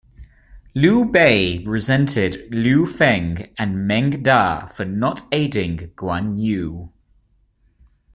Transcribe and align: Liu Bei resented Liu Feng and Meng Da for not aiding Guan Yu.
Liu 0.73 1.05
Bei 1.11 1.61
resented 1.63 2.51
Liu 2.51 2.87
Feng 2.87 3.53
and 3.59 3.85
Meng 3.85 4.23
Da 4.23 4.65
for 4.65 4.83
not 4.83 5.21
aiding 5.31 5.91
Guan 5.95 6.39
Yu. 6.41 6.91